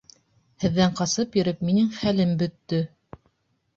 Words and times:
Һеҙҙән 0.63 0.95
ҡасып 1.01 1.37
йөрөп 1.39 1.61
минең 1.67 1.93
хәлем 1.99 2.33
бөттө. 2.43 2.81